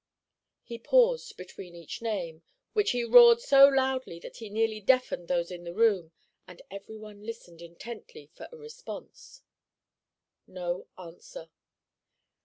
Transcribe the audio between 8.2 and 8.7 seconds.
for a